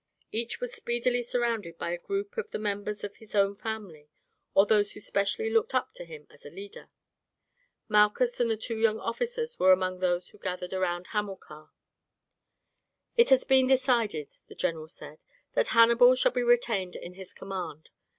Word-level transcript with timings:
Each 0.31 0.59
was 0.59 0.73
speedily 0.73 1.21
surrounded 1.21 1.77
by 1.77 1.91
a 1.91 1.97
group 1.99 2.35
of 2.35 2.49
the 2.49 2.57
members 2.57 3.03
of 3.03 3.17
his 3.17 3.35
own 3.35 3.53
family, 3.53 4.09
or 4.55 4.65
those 4.65 4.93
who 4.93 4.99
specially 4.99 5.51
looked 5.51 5.75
up 5.75 5.91
to 5.91 6.05
him 6.05 6.25
as 6.31 6.43
a 6.43 6.49
leader. 6.49 6.89
Malchus 7.87 8.39
and 8.39 8.49
the 8.49 8.57
two 8.57 8.79
young 8.79 8.97
officers 8.97 9.59
were 9.59 9.71
among 9.71 9.99
those 9.99 10.29
who 10.29 10.39
gathered 10.39 10.73
round 10.73 11.05
Hamilcar. 11.11 11.69
"It 13.15 13.29
has 13.29 13.43
been 13.43 13.67
decided," 13.67 14.37
the 14.47 14.55
general 14.55 14.87
said, 14.87 15.23
"that 15.53 15.67
Hannibal 15.67 16.15
shall 16.15 16.31
be 16.31 16.41
retained 16.41 16.95
in 16.95 17.13
his 17.13 17.31
command. 17.31 17.89